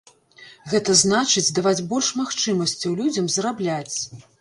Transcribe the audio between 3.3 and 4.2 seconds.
зарабляць.